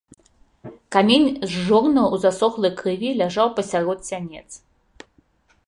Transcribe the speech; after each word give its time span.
Камень 0.95 1.27
з 1.51 1.65
жорнаў 1.67 2.07
у 2.17 2.19
засохлай 2.25 2.73
крыві 2.79 3.09
ляжаў 3.21 3.47
пасярод 3.61 3.99
сянец. 4.09 4.45